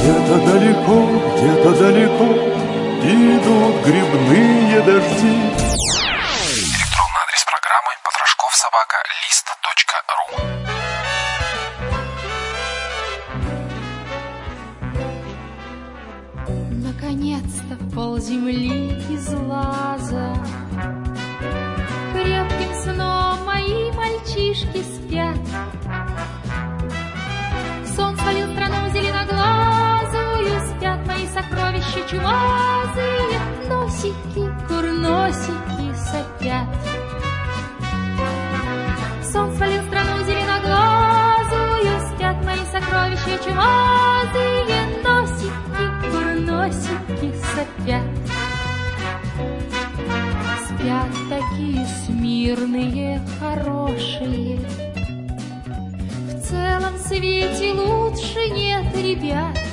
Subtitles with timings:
[0.00, 0.96] Где-то далеко,
[1.36, 2.28] где-то далеко
[3.02, 5.36] идут грибные дожди.
[6.56, 10.26] Электронный адрес программы потрошков собака лист.ру
[16.70, 20.26] Наконец-то пол земли из лаза.
[22.12, 25.38] Крепким сном мои мальчишки спят.
[27.96, 28.87] Сон свалил страну
[31.88, 36.68] сокровища чумазые Носики, курносики сопят.
[39.22, 43.44] Сон свалил страну зеленоглазую Спят мои сокровища.
[43.44, 48.04] Чумазые Носики, курносики сопят.
[50.64, 54.60] Спят такие смирные, хорошие.
[56.26, 59.67] В целом свете лучше нет ребят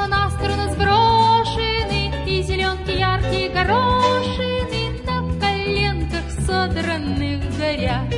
[0.00, 8.14] Одеяло на сторону сброшены И зеленки яркие горошины На коленках содранных горят.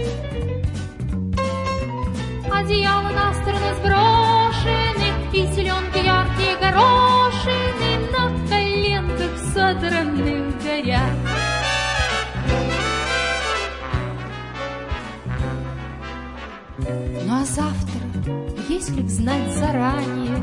[2.53, 11.17] Одеяло на сторону сброшены И зеленки яркие горошины На коленках содранных горят.
[17.25, 18.03] Ну а завтра,
[18.69, 20.39] если б знать заранее,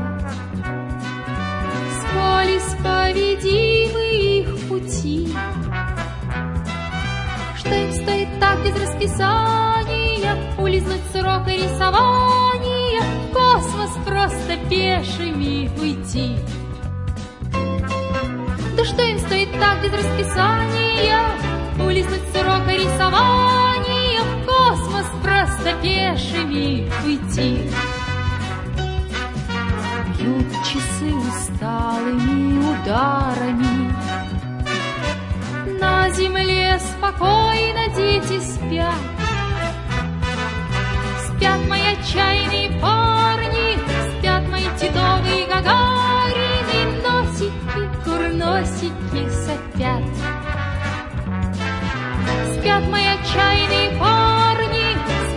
[2.30, 5.34] Сколь исповедимы их пути,
[7.56, 16.36] Что им стоит так без расписания Улизнуть с урока рисования В космос просто пешими уйти.
[18.76, 21.20] Да что им стоит так без расписания
[21.84, 27.68] Улизнуть с урока рисования В космос просто пешими уйти.
[31.30, 33.94] Усталыми ударами.
[35.80, 38.94] На земле спокойно дети спят.
[41.26, 43.78] Спят мои отчаянные парни
[44.18, 50.04] Спят мои титовые гагарины Носики, курносики сопят.
[52.54, 54.86] Спят мои отчаянные парни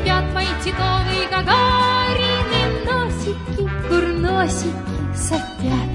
[0.01, 4.92] Спят мои титовые гагарины Носики, курносики
[5.23, 5.93] сопят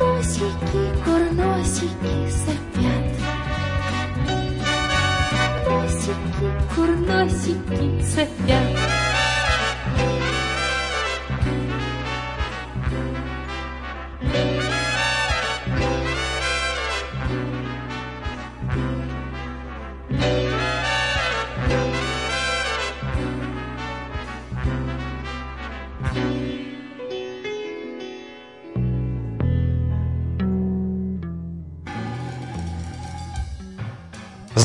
[0.00, 3.06] Носики, курносики сопят.
[5.66, 8.77] Носики, курносики сопят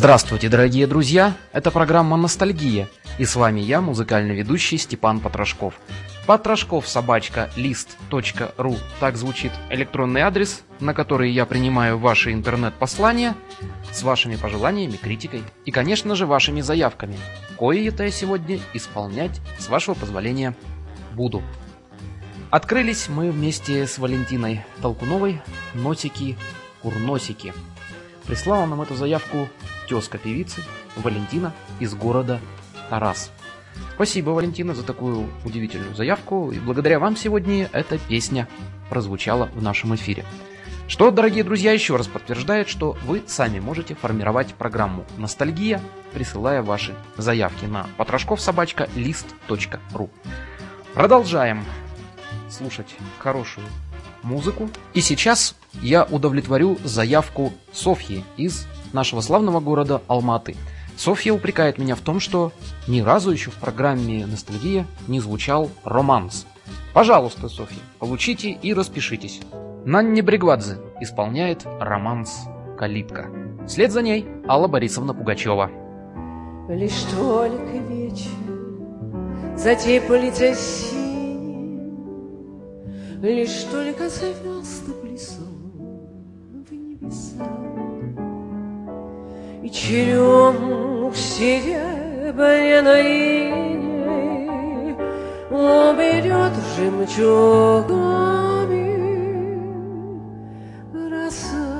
[0.04, 1.34] Здравствуйте, дорогие друзья!
[1.54, 5.76] Это программа «Ностальгия» и с вами я, музыкальный ведущий Степан Потрошков.
[6.28, 13.34] Потрошков собачка лист.ру Так звучит электронный адрес, на который я принимаю ваши интернет-послания
[13.94, 17.18] с вашими пожеланиями, критикой и, конечно же, вашими заявками.
[17.58, 20.54] Кое-это я сегодня исполнять, с вашего позволения,
[21.14, 21.42] буду.
[22.50, 25.42] Открылись мы вместе с Валентиной Толкуновой
[25.74, 27.54] «Носики-курносики».
[28.26, 29.48] Прислала нам эту заявку
[29.88, 30.64] тезка певицы
[30.96, 32.40] Валентина из города
[32.90, 33.32] Тарас.
[33.96, 36.52] Спасибо, Валентина, за такую удивительную заявку.
[36.52, 38.48] И благодаря вам сегодня эта песня
[38.90, 40.26] прозвучала в нашем эфире.
[40.88, 45.82] Что, дорогие друзья, еще раз подтверждает, что вы сами можете формировать программу «Ностальгия»,
[46.14, 50.10] присылая ваши заявки на потрошковсобачка.лист.ру.
[50.94, 51.64] Продолжаем
[52.50, 53.66] слушать хорошую
[54.22, 54.70] музыку.
[54.94, 60.56] И сейчас я удовлетворю заявку Софьи из нашего славного города Алматы.
[60.96, 62.52] Софья упрекает меня в том, что
[62.88, 66.46] ни разу еще в программе «Ностальгия» не звучал романс.
[66.94, 69.42] Пожалуйста, Софья, получите и распишитесь.
[69.86, 72.46] Нанни Бригвадзе исполняет романс
[72.78, 73.30] «Калитка».
[73.68, 75.72] Вслед за ней Алла Борисовна Пугачева.
[76.70, 78.30] Лишь только вечер
[79.58, 81.04] затеплится синим,
[83.22, 85.48] Лишь только звезды плясут
[86.70, 87.83] в небеса
[89.64, 92.34] И черемух серебряной
[95.50, 98.04] Уберет жемчугами
[101.10, 101.74] роса.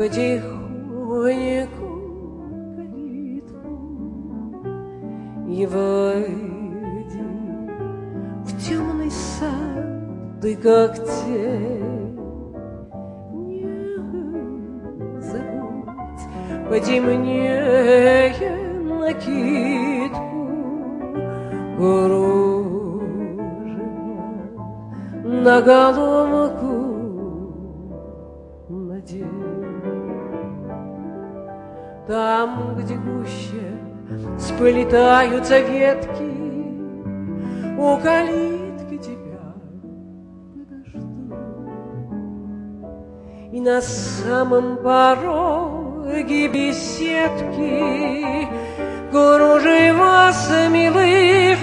[0.00, 0.59] потихоньку
[10.62, 12.18] как тень.
[13.32, 13.64] Не
[15.20, 16.24] забудь
[16.68, 18.34] потемнее
[19.00, 20.48] накидку
[21.76, 23.00] кружева
[25.24, 26.90] на головку
[32.06, 33.78] Там, где гуще
[34.36, 36.32] сплетаются ветки,
[37.78, 38.59] У калитки
[43.62, 48.48] На самом пороге беседки
[49.12, 51.62] Кружева с милых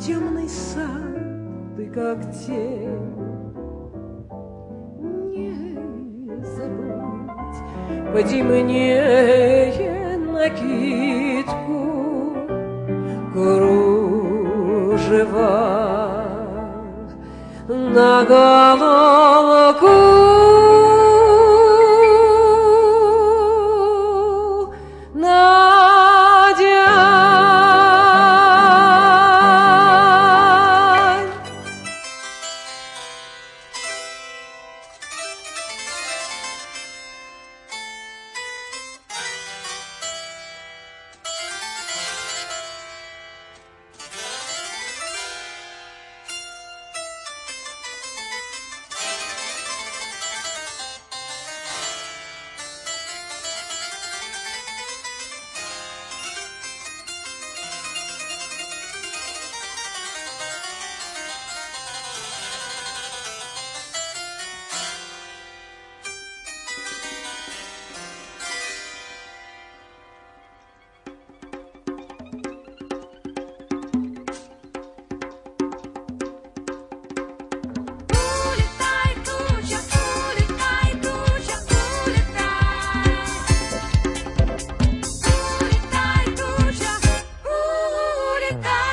[0.00, 3.12] темный сад, ты как тень.
[5.30, 7.60] Не забудь
[8.12, 11.80] потемнее накидку
[13.32, 14.26] кружева
[17.68, 20.05] на головку
[88.62, 88.85] Bye.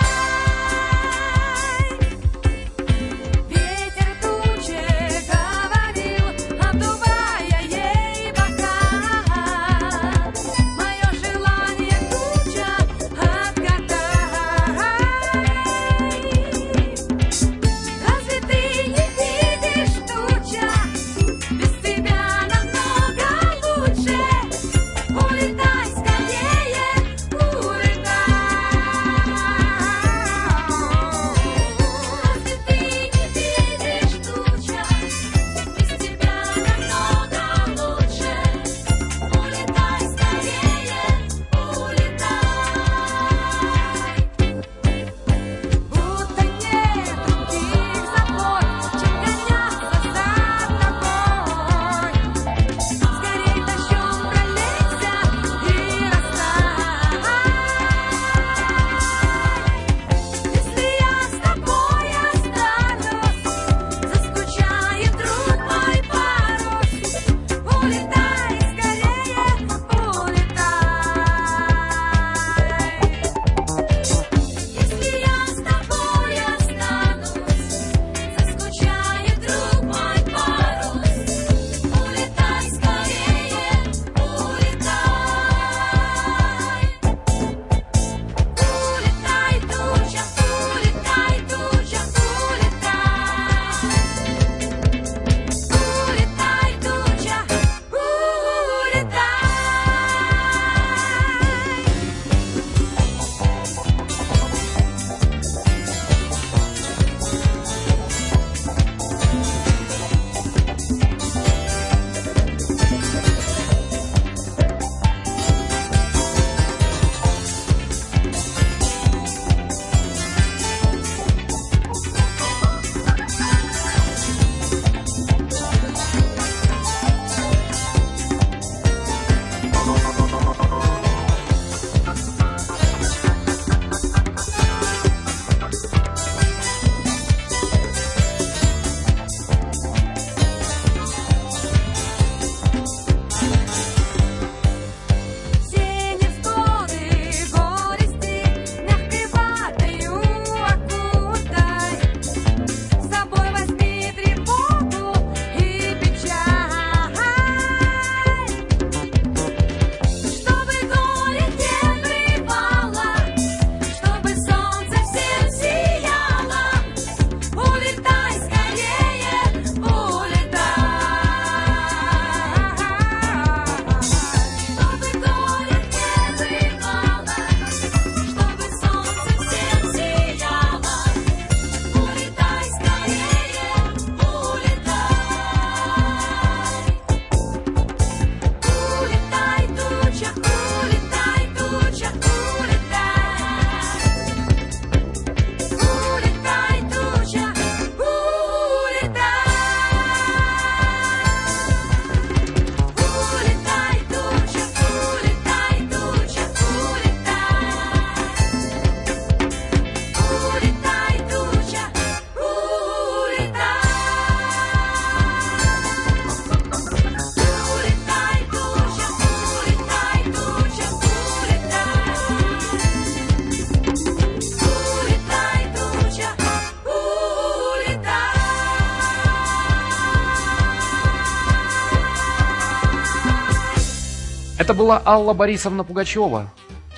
[234.63, 236.49] Это была Алла Борисовна Пугачева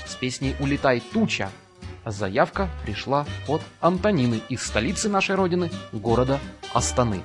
[0.05, 1.49] с песней «Улетай, туча».
[2.05, 6.39] Заявка пришла от Антонины из столицы нашей родины, города
[6.75, 7.23] Астаны.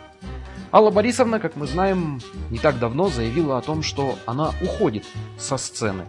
[0.72, 5.04] Алла Борисовна, как мы знаем, не так давно заявила о том, что она уходит
[5.36, 6.06] со сцены.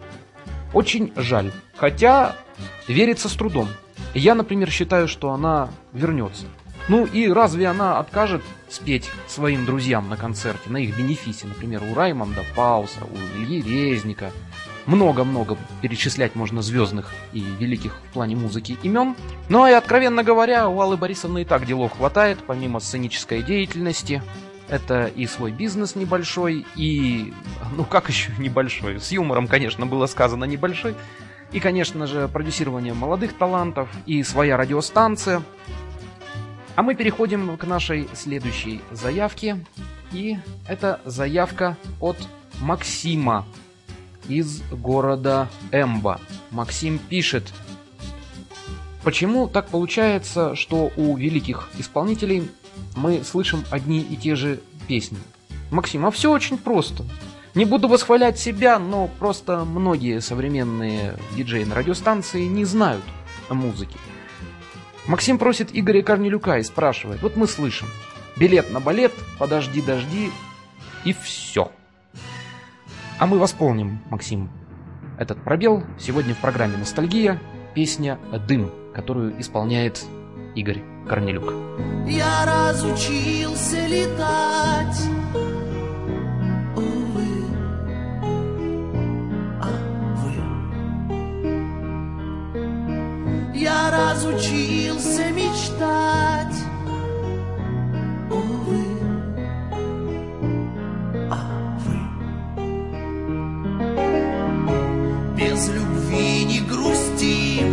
[0.74, 2.38] Очень жаль, хотя
[2.88, 3.68] верится с трудом.
[4.14, 6.46] Я, например, считаю, что она вернется.
[6.92, 11.96] Ну и разве она откажет спеть своим друзьям на концерте, на их бенефисе, например, у
[11.96, 14.32] Раймонда Пауса, у Ильи Резника,
[14.86, 19.16] много-много перечислять можно звездных и великих в плане музыки имен.
[19.48, 24.22] Ну и, откровенно говоря, у Аллы Борисовны и так делов хватает, помимо сценической деятельности.
[24.68, 27.34] Это и свой бизнес небольшой, и...
[27.78, 29.00] Ну как еще небольшой?
[29.00, 30.96] С юмором, конечно, было сказано небольшой.
[31.54, 35.42] И, конечно же, продюсирование молодых талантов, и своя радиостанция.
[36.76, 39.66] А мы переходим к нашей следующей заявке.
[40.12, 40.38] И
[40.68, 42.18] это заявка от
[42.60, 43.46] Максима
[44.28, 46.20] из города Эмба.
[46.52, 47.52] Максим пишет,
[49.04, 52.52] Почему так получается, что у великих исполнителей
[52.96, 55.18] мы слышим одни и те же песни?
[55.72, 57.04] Максим, а все очень просто.
[57.56, 63.04] Не буду восхвалять себя, но просто многие современные диджеи на радиостанции не знают
[63.50, 63.98] о музыке.
[65.08, 67.88] Максим просит Игоря Корнелюка и спрашивает, вот мы слышим,
[68.38, 70.32] билет на балет, подожди, дожди,
[71.04, 71.72] и все.
[73.18, 74.50] А мы восполним, Максим,
[75.18, 77.40] этот пробел сегодня в программе «Ностальгия»
[77.74, 80.04] песня «Дым», которую исполняет
[80.56, 81.54] Игорь Корнелюк.
[82.08, 85.02] Я разучился летать,
[94.22, 96.58] разучился мечтать,
[98.30, 98.86] увы,
[101.32, 102.00] а вы.
[105.36, 107.72] Без любви не грустим,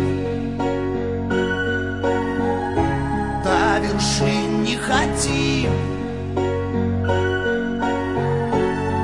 [3.43, 5.71] до вершин не хотим.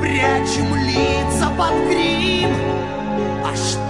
[0.02, 2.54] Прячем лица под грим,
[3.44, 3.85] а что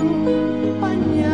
[0.00, 1.33] умею понять,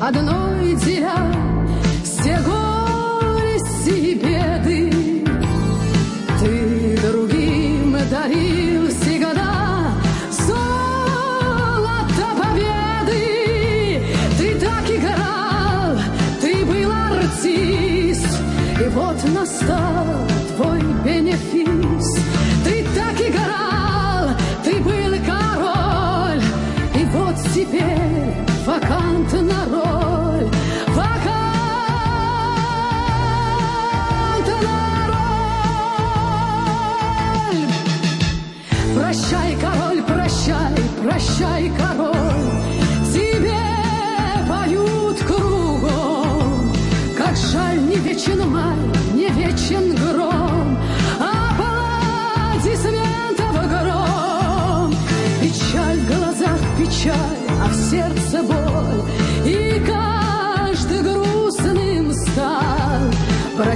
[0.00, 1.47] одной деля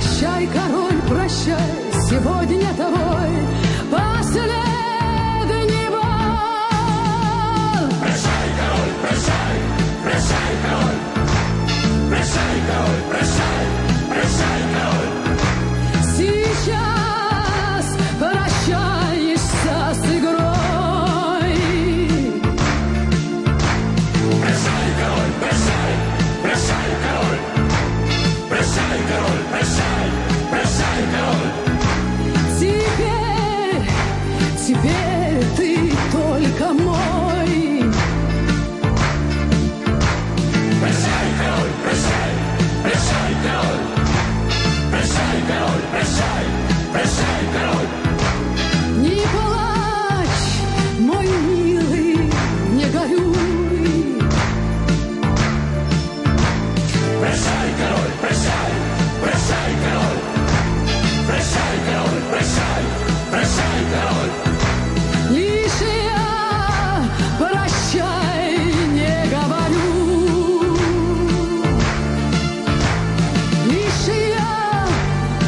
[0.03, 1.57] Прощай, король, прощай,
[2.09, 3.42] сегодня твой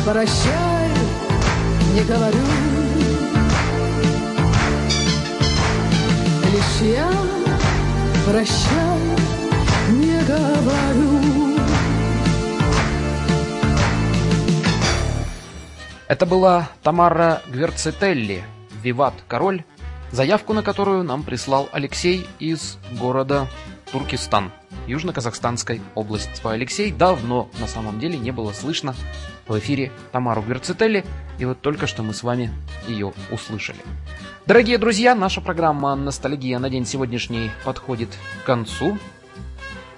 [0.05, 0.89] прощай
[1.95, 2.39] не говорю.
[6.53, 7.11] Лишь я
[8.27, 8.99] прощай
[9.91, 11.59] не говорю.
[16.07, 18.45] Это была Тамара Гверцетелли,
[18.83, 19.65] «Виват, король»,
[20.13, 23.49] заявку на которую нам прислал Алексей из города
[23.91, 24.53] Туркестан,
[24.87, 26.47] Южно-Казахстанской области.
[26.47, 28.95] Алексей давно на самом деле не было слышно
[29.47, 31.05] в эфире Тамару Гверцетелли,
[31.39, 32.51] и вот только что мы с вами
[32.87, 33.79] ее услышали.
[34.47, 38.11] Дорогие друзья, наша программа «Ностальгия» на день сегодняшний подходит
[38.43, 38.99] к концу.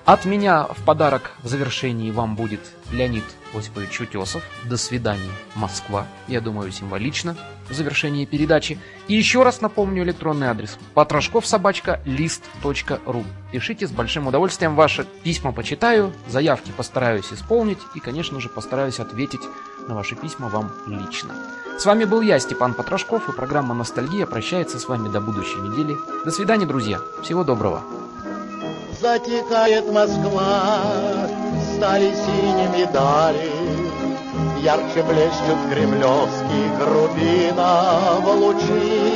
[0.05, 2.61] От меня в подарок в завершении вам будет
[2.93, 4.43] Леонид Осипович Утесов.
[4.65, 6.07] До свидания, Москва.
[6.29, 7.37] Я думаю, символично
[7.69, 8.79] в завершении передачи.
[9.09, 10.79] И еще раз напомню электронный адрес.
[10.95, 13.25] Потрошков собачка лист.ру.
[13.53, 19.43] Пишите с большим удовольствием ваши письма почитаю, заявки постараюсь исполнить и, конечно же, постараюсь ответить
[19.89, 21.35] на ваши письма вам лично.
[21.79, 25.95] С вами был я, Степан Потрошков, и программа «Ностальгия» прощается с вами до будущей недели.
[26.25, 27.01] До свидания, друзья.
[27.23, 27.83] Всего доброго.
[28.99, 31.29] Затекает Москва,
[31.77, 33.51] стали синими дали,
[34.63, 39.13] Ярче блещут кремлевские грубинов лучи.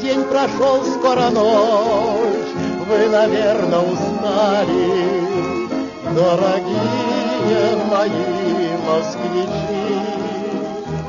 [0.00, 2.54] День прошел, скоро ночь,
[2.88, 5.10] вы, наверное, устали,
[6.14, 9.98] Дорогие мои москвичи.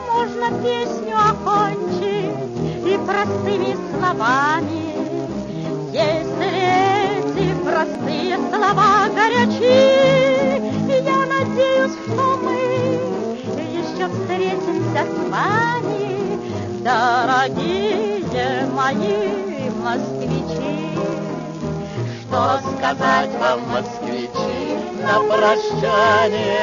[0.09, 4.83] Можно песню окончить и простыми словами,
[5.93, 6.81] Если
[7.21, 10.10] эти простые слова горячи.
[14.41, 16.01] Встретимся с вами,
[16.83, 20.97] Дорогие мои москвичи.
[22.23, 26.57] Что сказать вам, москвичи, на прощание,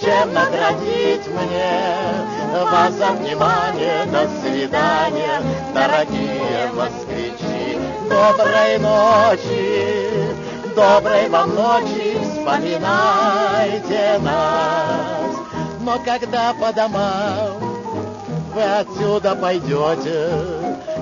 [0.00, 5.42] Чем наградить мне вас за внимание, До свидания,
[5.74, 7.78] дорогие москвичи.
[8.08, 10.34] Доброй ночи,
[10.74, 15.11] доброй вам ночи, вспоминайте нас.
[15.82, 17.58] Но когда по домам
[18.54, 20.30] вы отсюда пойдете,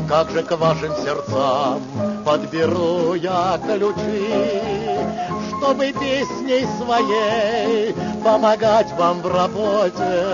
[0.08, 1.82] как же к вашим сердцам
[2.24, 4.98] подберу я ключи,
[5.48, 10.24] чтобы песней своей помогать вам в работе,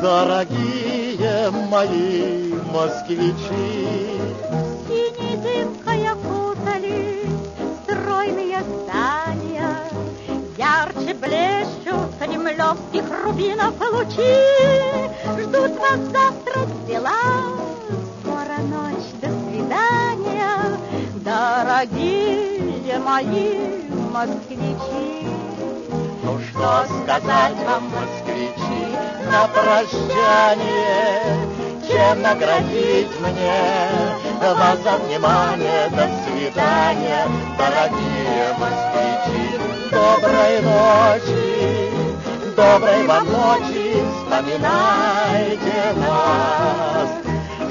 [0.00, 4.13] дорогие мои москвичи.
[13.24, 14.42] Кремлевских рубинов лучи.
[15.40, 17.12] Ждут вас завтра дела,
[18.22, 20.78] скоро ночь, до свидания,
[21.16, 23.56] Дорогие мои
[24.12, 25.26] москвичи.
[26.22, 28.96] Ну что сказать вам, москвичи,
[29.30, 31.22] на прощание,
[31.88, 33.60] чем наградить мне
[34.40, 35.88] вас за внимание.
[35.90, 39.58] До свидания, дорогие москвичи,
[39.90, 41.83] доброй ночи,
[42.56, 47.08] доброй вам ночи, вспоминайте нас.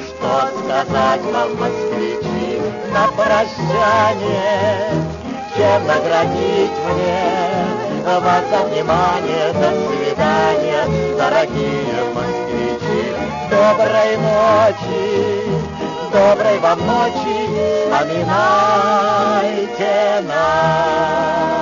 [0.07, 4.89] Что сказать вам, москвичи, на прощание,
[5.55, 7.23] чем наградить мне
[8.05, 9.53] вас за внимание.
[9.53, 10.83] До свидания,
[11.17, 13.03] дорогие москвичи,
[13.49, 15.07] доброй ночи,
[16.11, 17.37] доброй вам ночи,
[17.85, 18.31] вспоминайте
[20.27, 21.52] нас.